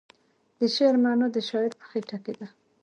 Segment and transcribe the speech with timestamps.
[0.59, 2.47] د شعر معنی د شاعر په خیټه کې ده.